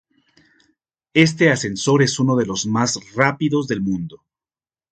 Este 1.13 1.51
ascensor 1.51 2.01
es 2.01 2.17
uno 2.17 2.35
de 2.35 2.47
los 2.47 2.65
más 2.65 2.97
rápidos 3.13 3.67
del 3.67 3.81
mundo. 3.81 4.25